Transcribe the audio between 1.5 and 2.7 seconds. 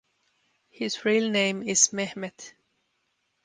is Mehmet.